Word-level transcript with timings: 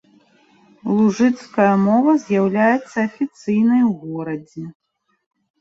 Лужыцкая 0.95 1.75
мова 1.87 2.13
з'яўляецца 2.25 2.97
афіцыйнай 3.09 3.81
у 3.89 3.93
горадзе. 4.07 4.63